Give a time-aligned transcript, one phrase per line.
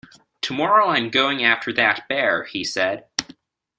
[0.41, 3.05] Tomorrow I'm going after that bear, he said.